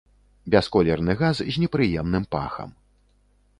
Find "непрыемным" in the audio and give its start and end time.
1.65-2.27